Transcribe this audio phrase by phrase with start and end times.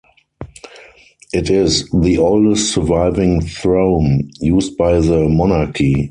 [1.31, 5.93] It is the oldest surviving throne used by the monarchy.